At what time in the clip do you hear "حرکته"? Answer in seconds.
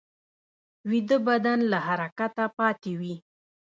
1.87-2.43